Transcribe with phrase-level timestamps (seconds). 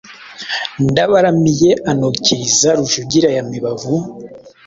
[0.89, 3.93] Ndabaramiye anukiriza Rujugira ya mibavu;